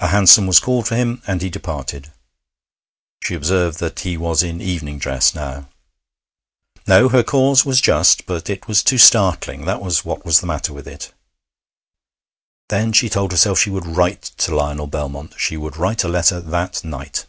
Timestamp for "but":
8.24-8.48